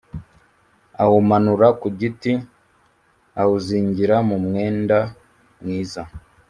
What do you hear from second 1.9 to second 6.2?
giti awuzingira mu mwenda mwiza